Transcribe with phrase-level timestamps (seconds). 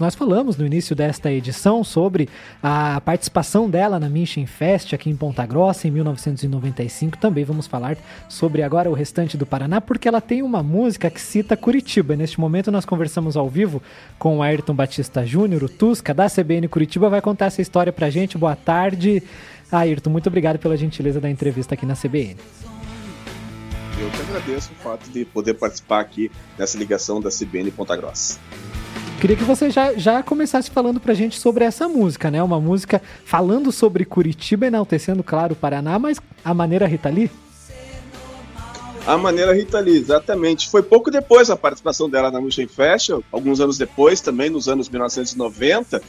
[0.00, 2.28] Nós falamos no início desta edição sobre
[2.62, 7.18] a participação dela na Mission Fest aqui em Ponta Grossa em 1995.
[7.18, 7.98] Também vamos falar
[8.28, 12.14] sobre agora o restante do Paraná, porque ela tem uma música que cita Curitiba.
[12.14, 13.82] Neste momento nós conversamos ao vivo
[14.20, 18.08] com o Ayrton Batista Júnior, o Tusca, da CBN Curitiba, vai contar essa história pra
[18.08, 18.38] gente.
[18.38, 19.20] Boa tarde.
[19.72, 22.36] Ayrton, muito obrigado pela gentileza da entrevista aqui na CBN.
[24.00, 28.38] Eu que agradeço o fato de poder participar aqui nessa ligação da CBN Ponta Grossa.
[29.20, 32.40] Queria que você já, já começasse falando pra gente sobre essa música, né?
[32.40, 37.28] Uma música falando sobre Curitiba, enaltecendo, claro, o Paraná, mas a maneira Rita Lee?
[39.04, 40.70] A maneira Rita Lee, exatamente.
[40.70, 44.88] Foi pouco depois a participação dela na Mission Fest, alguns anos depois, também nos anos
[44.88, 46.00] 1990.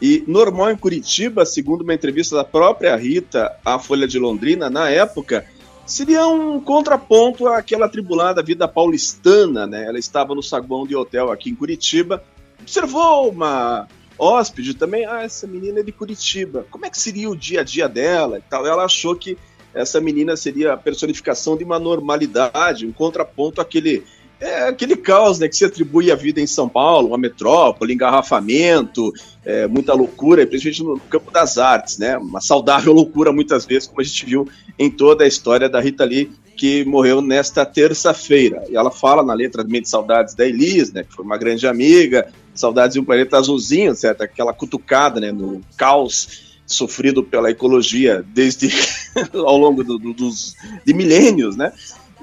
[0.00, 4.88] E normal em Curitiba, segundo uma entrevista da própria Rita à Folha de Londrina, na
[4.88, 5.44] época,
[5.84, 9.84] seria um contraponto àquela tribulada vida paulistana, né?
[9.84, 12.24] Ela estava no saguão de hotel aqui em Curitiba
[12.64, 13.86] observou uma
[14.18, 17.64] hóspede também, ah, essa menina é de Curitiba, como é que seria o dia a
[17.64, 18.66] dia dela e tal?
[18.66, 19.36] Ela achou que
[19.74, 24.04] essa menina seria a personificação de uma normalidade, um contraponto àquele
[24.40, 29.12] é aquele caos né, que se atribui à vida em São Paulo, uma metrópole, engarrafamento,
[29.44, 32.18] é, muita loucura, principalmente no campo das artes, né?
[32.18, 36.04] Uma saudável loucura, muitas vezes, como a gente viu em toda a história da Rita
[36.04, 38.64] Lee, que morreu nesta terça-feira.
[38.68, 42.28] E ela fala na letra de Saudades da Elis, né, que foi uma grande amiga,
[42.54, 44.22] Saudades de um Planeta Azulzinho, certo?
[44.22, 48.70] Aquela cutucada né, no caos sofrido pela ecologia desde
[49.34, 51.72] ao longo do, do, dos de milênios, né?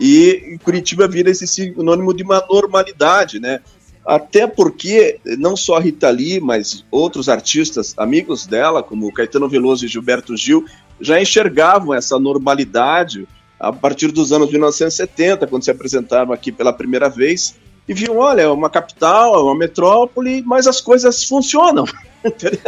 [0.03, 3.59] E Curitiba vira esse sinônimo de uma normalidade, né?
[4.03, 9.87] Até porque não só Rita Lee, mas outros artistas amigos dela, como Caetano Veloso e
[9.87, 10.65] Gilberto Gil,
[10.99, 13.27] já enxergavam essa normalidade
[13.59, 17.53] a partir dos anos 1970, quando se apresentaram aqui pela primeira vez,
[17.87, 21.85] e viam, olha, é uma capital, é uma metrópole, mas as coisas funcionam.
[22.25, 22.59] Entendeu?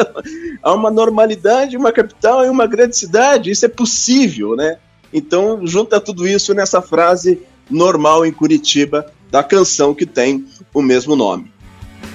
[0.61, 4.77] Há uma normalidade, uma capital e uma grande cidade, isso é possível, né?
[5.13, 11.15] Então, junta tudo isso nessa frase normal em Curitiba da canção que tem o mesmo
[11.15, 11.53] nome.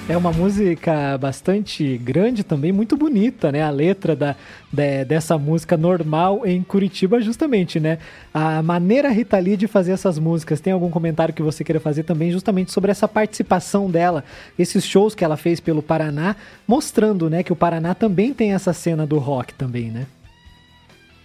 [0.07, 3.61] É uma música bastante grande também, muito bonita, né?
[3.61, 4.35] A letra da,
[4.73, 7.99] de, dessa música normal em Curitiba, justamente, né?
[8.33, 10.59] A maneira Rita Lee de fazer essas músicas.
[10.59, 14.23] Tem algum comentário que você queira fazer também, justamente sobre essa participação dela,
[14.57, 16.35] esses shows que ela fez pelo Paraná,
[16.67, 20.07] mostrando, né, que o Paraná também tem essa cena do rock também, né?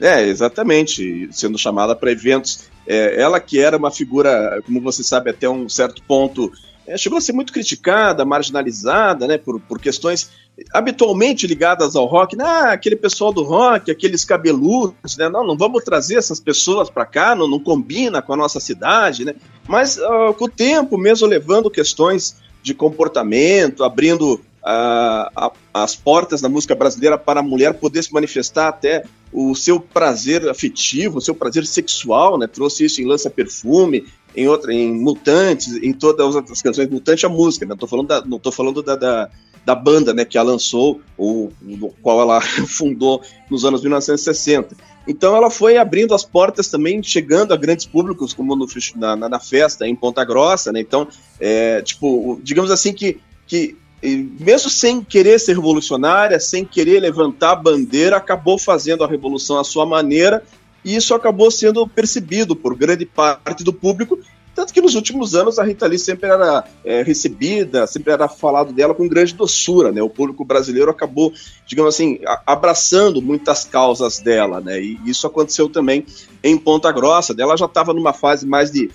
[0.01, 2.65] É, exatamente, sendo chamada para eventos.
[2.87, 6.53] É, ela que era uma figura, como você sabe, até um certo ponto
[6.87, 10.31] é, chegou a ser muito criticada, marginalizada, né, por, por questões
[10.73, 15.57] habitualmente ligadas ao rock, né, ah, aquele pessoal do rock, aqueles cabeludos, né, não, não
[15.57, 19.35] vamos trazer essas pessoas para cá, não, não combina com a nossa cidade, né,
[19.67, 26.49] mas uh, com o tempo, mesmo levando questões de comportamento, abrindo uh, as portas da
[26.49, 31.35] música brasileira para a mulher poder se manifestar até o seu prazer afetivo, o seu
[31.35, 36.37] prazer sexual, né, trouxe isso em Lança Perfume, em outra, em Mutantes, em todas as
[36.37, 37.75] outras canções, Mutante é a música, né?
[37.77, 39.29] tô falando da, não tô falando da, da,
[39.65, 43.21] da banda, né, que ela lançou, o, o qual ela fundou
[43.51, 44.77] nos anos 1960.
[45.07, 49.41] Então ela foi abrindo as portas também, chegando a grandes públicos, como no, na, na,
[49.41, 50.81] festa em Ponta Grossa, né?
[50.81, 51.07] Então,
[51.39, 53.77] é, tipo, digamos assim que, que
[54.11, 59.65] mesmo sem querer ser revolucionária, sem querer levantar a bandeira, acabou fazendo a revolução à
[59.65, 60.43] sua maneira
[60.85, 64.19] e isso acabou sendo percebido por grande parte do público,
[64.55, 68.73] tanto que nos últimos anos a Rita Lee sempre era é, recebida, sempre era falado
[68.73, 70.01] dela com grande doçura, né?
[70.01, 71.33] O público brasileiro acabou,
[71.67, 74.81] digamos assim, abraçando muitas causas dela, né?
[74.81, 76.07] E isso aconteceu também
[76.43, 77.35] em Ponta Grossa.
[77.37, 78.91] Ela já estava numa fase mais de,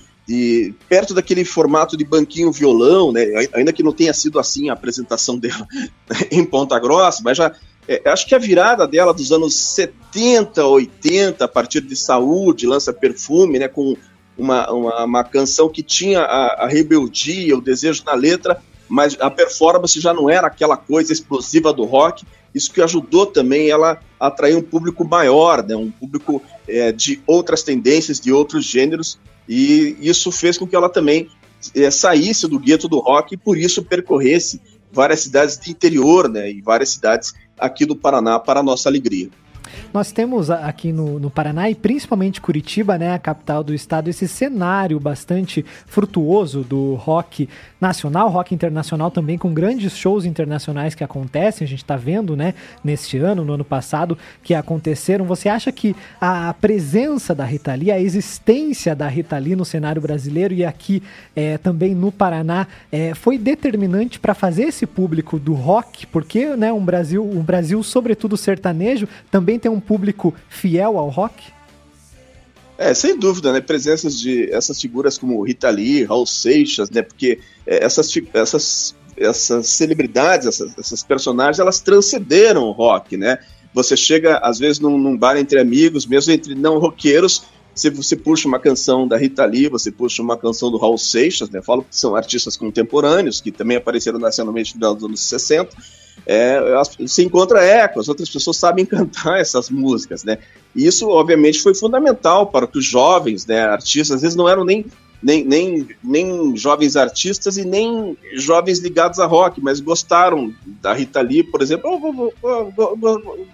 [0.87, 3.25] perto daquele formato de banquinho violão, né?
[3.53, 5.67] Ainda que não tenha sido assim a apresentação dela
[6.31, 7.53] em Ponta Grossa, mas já
[7.89, 12.93] é, acho que a virada dela dos anos 70, 80, a partir de Saúde, lança
[12.93, 13.97] Perfume, né, com
[14.37, 19.31] uma, uma, uma canção que tinha a, a, rebeldia, o desejo na letra, mas a
[19.31, 22.23] performance já não era aquela coisa explosiva do rock.
[22.53, 27.19] Isso que ajudou também ela a atrair um público maior, né, um público é, de
[27.25, 29.17] outras tendências, de outros gêneros,
[29.49, 31.27] e isso fez com que ela também
[31.75, 34.61] é, saísse do gueto do rock e por isso percorresse
[34.91, 39.29] várias cidades de interior, né, e várias cidades aqui do Paraná para a nossa alegria.
[39.93, 44.27] Nós temos aqui no, no Paraná e principalmente Curitiba, né, a capital do estado, esse
[44.27, 47.49] cenário bastante frutuoso do rock
[47.79, 51.65] nacional, rock internacional também, com grandes shows internacionais que acontecem.
[51.65, 55.25] A gente está vendo, né, neste ano, no ano passado, que aconteceram.
[55.25, 60.01] Você acha que a presença da Rita Lee, a existência da Rita Lee no cenário
[60.01, 61.03] brasileiro e aqui
[61.35, 66.07] é, também no Paraná é, foi determinante para fazer esse público do rock?
[66.07, 71.43] Porque, né, um Brasil, um Brasil sobretudo sertanejo, também tem um público fiel ao rock?
[72.77, 73.59] É, sem dúvida, né?
[73.59, 77.01] Presenças de essas figuras como Rita Lee, Raul Seixas, né?
[77.01, 83.37] Porque é, essas, essas, essas celebridades, essas, essas personagens, elas transcenderam o rock, né?
[83.73, 87.43] Você chega, às vezes, num, num bar entre amigos, mesmo entre não roqueiros,
[87.75, 91.49] se você puxa uma canção da Rita Lee, você puxa uma canção do Raul Seixas,
[91.49, 91.61] né?
[91.61, 96.59] Falo que são artistas contemporâneos, que também apareceram nacionalmente nos anos 60 é,
[97.07, 100.37] se encontra eco, as outras pessoas sabem cantar essas músicas, né?
[100.75, 104.63] E isso, obviamente, foi fundamental para que os jovens, né, artistas, às vezes não eram
[104.63, 104.85] nem,
[105.21, 111.21] nem, nem, nem jovens artistas e nem jovens ligados a rock, mas gostaram da Rita
[111.21, 111.89] Lee, por exemplo.
[111.91, 112.31] Oh,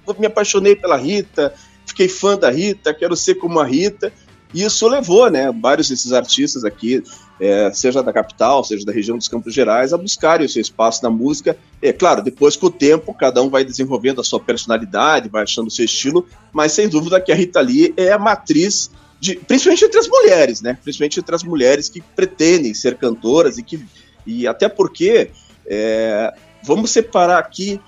[0.06, 1.54] oh, me apaixonei pela Rita,
[1.86, 4.12] fiquei fã da Rita, quero ser como a Rita.
[4.54, 7.04] E isso levou, né, vários desses artistas aqui,
[7.40, 11.04] é, seja da capital, seja da região dos Campos Gerais, a buscarem o seu espaço
[11.04, 11.58] na música.
[11.82, 15.68] É claro, depois com o tempo, cada um vai desenvolvendo a sua personalidade, vai achando
[15.68, 18.90] o seu estilo, mas sem dúvida que a Rita Lee é a matriz,
[19.20, 20.78] de, principalmente entre as mulheres, né?
[20.82, 23.84] Principalmente entre as mulheres que pretendem ser cantoras e que.
[24.26, 25.32] E até porque.
[25.68, 26.32] É,
[26.62, 27.80] vamos separar aqui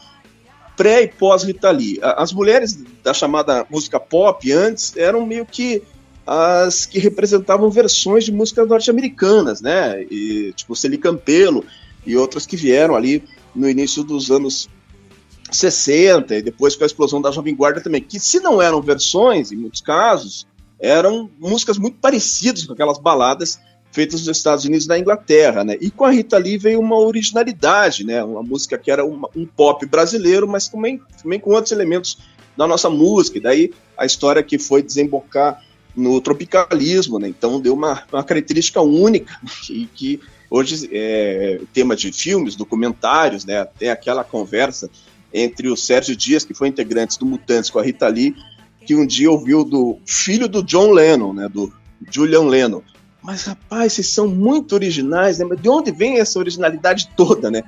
[0.75, 1.99] pré e pós Rita Lee.
[2.01, 5.81] As mulheres da chamada música pop antes eram meio que
[6.27, 10.03] as que representavam versões de músicas norte-americanas, né?
[10.11, 11.63] E, tipo Celi Campelo
[12.05, 13.23] e outras que vieram ali
[13.55, 14.69] no início dos anos
[15.49, 19.53] 60 e depois com a explosão da Jovem Guarda também, que se não eram versões,
[19.53, 20.45] em muitos casos,
[20.77, 23.57] eram músicas muito parecidas com aquelas baladas
[23.89, 25.77] feitas nos Estados Unidos e na Inglaterra, né?
[25.79, 28.21] E com a Rita Lee veio uma originalidade, né?
[28.21, 32.17] Uma música que era uma, um pop brasileiro, mas também, também com outros elementos
[32.57, 33.37] da nossa música.
[33.37, 35.63] E daí a história que foi desembocar
[35.97, 37.27] no tropicalismo, né?
[37.27, 39.35] Então deu uma, uma característica única
[39.67, 43.65] e que hoje é tema de filmes, documentários, né?
[43.65, 44.89] Tem aquela conversa
[45.33, 48.35] entre o Sérgio Dias, que foi integrante do Mutantes, com a Rita Lee,
[48.85, 51.49] que um dia ouviu do filho do John Lennon, né?
[51.49, 51.73] Do
[52.09, 52.81] Julian Lennon.
[53.21, 55.45] Mas rapaz, vocês são muito originais, né?
[55.45, 57.63] Mas de onde vem essa originalidade toda, né?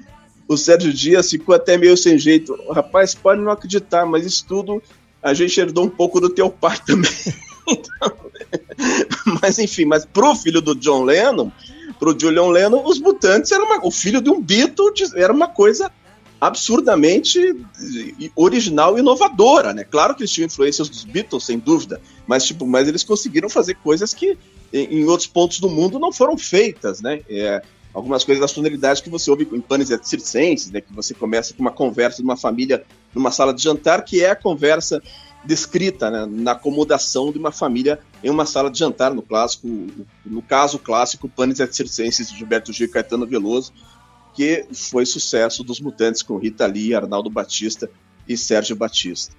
[0.47, 2.55] O Sérgio Dias ficou até meio sem jeito.
[2.71, 4.81] Rapaz, pode não acreditar, mas isso tudo
[5.21, 7.11] a gente herdou um pouco do teu pai também.
[7.71, 8.15] Então,
[9.41, 11.51] mas enfim, mas pro filho do John Lennon,
[11.99, 15.91] pro Julian Lennon, os mutantes eram uma, o filho de um Beatle era uma coisa
[16.39, 17.37] absurdamente
[18.35, 19.83] original e inovadora, né?
[19.83, 23.75] Claro que eles tinham influências dos Beatles, sem dúvida, mas tipo, mas eles conseguiram fazer
[23.75, 24.37] coisas que
[24.71, 27.21] em, em outros pontos do mundo não foram feitas, né?
[27.29, 27.61] É,
[27.93, 30.79] algumas coisas das tonalidades que você ouve em panes circenses, né?
[30.79, 34.29] Que você começa com uma conversa de uma família numa sala de jantar, que é
[34.29, 35.01] a conversa
[35.43, 39.67] descrita né, na acomodação de uma família em uma sala de jantar, no clássico,
[40.25, 43.71] no caso clássico, Panis et Circenses de Gilberto Gil e Caetano Veloso,
[44.33, 47.89] que foi sucesso dos Mutantes com Rita Lee, Arnaldo Batista
[48.27, 49.35] e Sérgio Batista.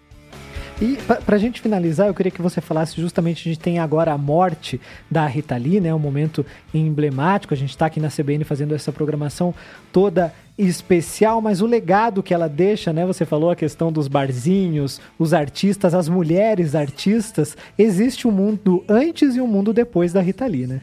[0.81, 4.13] E para a gente finalizar, eu queria que você falasse justamente, a gente tem agora
[4.13, 4.81] a morte
[5.11, 5.95] da Rita Lee, né?
[5.95, 9.55] Um momento emblemático, a gente está aqui na CBN fazendo essa programação
[9.93, 10.33] toda
[10.67, 13.07] especial, mas o legado que ela deixa, né?
[13.07, 17.57] Você falou a questão dos barzinhos, os artistas, as mulheres artistas.
[17.79, 20.83] Existe um mundo antes e um mundo depois da Rita Lee, né?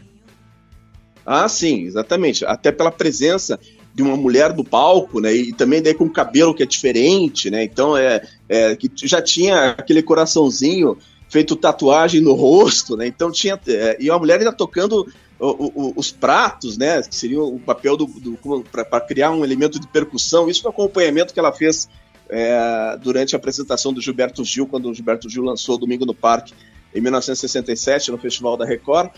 [1.25, 2.45] Ah, sim, exatamente.
[2.45, 3.59] Até pela presença
[3.93, 5.33] de uma mulher do palco, né?
[5.33, 7.63] E também daí com cabelo que é diferente, né?
[7.63, 10.97] Então é, é que já tinha aquele coraçãozinho
[11.29, 13.07] feito tatuagem no rosto, né?
[13.07, 15.05] Então tinha é, e uma mulher ainda tocando
[15.39, 17.01] o, o, os pratos, né?
[17.01, 18.37] Que seria o papel do, do
[18.71, 20.49] para criar um elemento de percussão.
[20.49, 21.87] Isso no acompanhamento que ela fez
[22.29, 26.53] é, durante a apresentação do Gilberto Gil, quando o Gilberto Gil lançou Domingo no Parque
[26.93, 29.11] em 1967 no Festival da Record.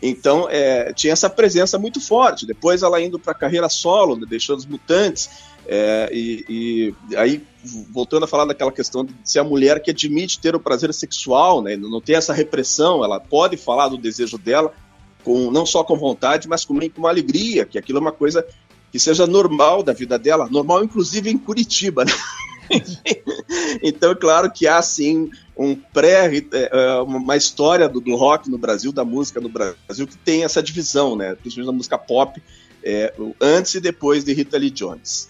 [0.00, 2.46] Então, é, tinha essa presença muito forte.
[2.46, 5.28] Depois, ela indo para a carreira solo, né, deixando os mutantes.
[5.66, 7.42] É, e, e, aí,
[7.90, 11.60] voltando a falar daquela questão de se a mulher que admite ter o prazer sexual,
[11.60, 14.72] né, não tem essa repressão, ela pode falar do desejo dela,
[15.28, 18.46] com não só com vontade, mas também com uma alegria, que aquilo é uma coisa
[18.90, 22.12] que seja normal da vida dela, normal inclusive em Curitiba, né?
[23.84, 28.90] então, claro que há sim um pré, é, é, uma história do, rock no Brasil,
[28.90, 31.34] da música no Brasil, que tem essa divisão, né?
[31.34, 32.42] Principalmente da música pop,
[32.82, 35.28] é, antes e depois de Rita Lee Jones.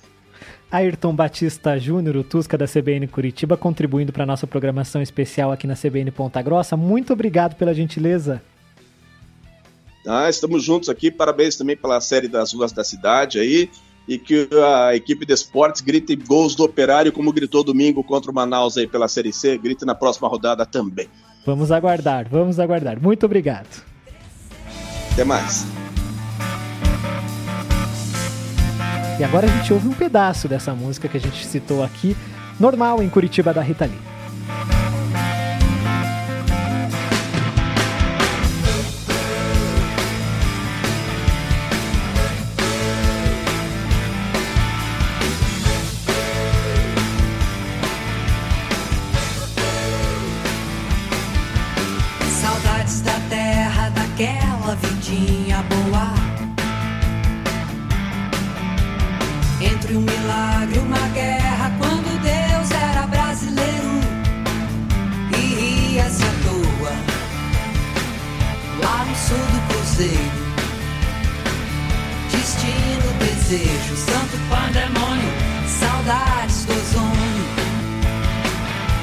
[0.71, 5.75] Ayrton Batista Júnior, o Tusca da CBN Curitiba, contribuindo para nossa programação especial aqui na
[5.75, 6.77] CBN Ponta Grossa.
[6.77, 8.41] Muito obrigado pela gentileza.
[10.07, 11.11] Ah, estamos juntos aqui.
[11.11, 13.71] Parabéns também pela série das ruas da cidade aí.
[14.07, 18.35] E que a equipe de esportes grite gols do operário, como gritou domingo contra o
[18.35, 19.59] Manaus aí pela Série C.
[19.59, 21.09] Grite na próxima rodada também.
[21.45, 23.01] Vamos aguardar, vamos aguardar.
[23.01, 23.85] Muito obrigado.
[25.13, 25.67] Até mais.
[29.19, 32.17] E agora a gente ouve um pedaço dessa música que a gente citou aqui,
[32.59, 34.08] normal em Curitiba da Rita Lee.
[73.49, 75.33] Desejo, santo pandemônio,
[75.67, 77.45] saudades do ozônio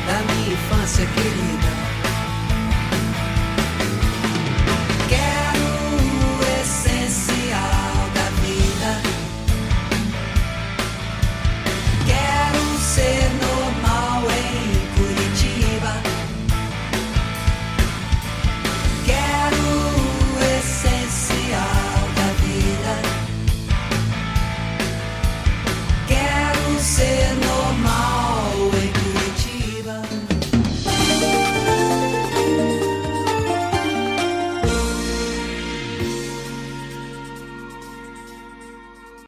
[0.07, 1.84] da minha infância querida.